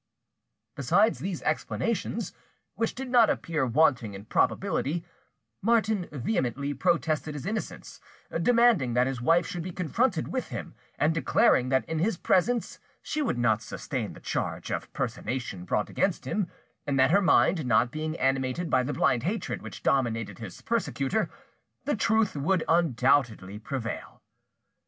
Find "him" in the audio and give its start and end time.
10.47-10.73, 16.25-16.47